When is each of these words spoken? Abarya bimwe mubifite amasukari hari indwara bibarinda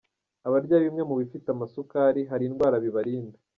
Abarya 0.47 0.77
bimwe 0.83 1.03
mubifite 1.09 1.47
amasukari 1.51 2.21
hari 2.31 2.43
indwara 2.49 2.75
bibarinda 2.85 3.37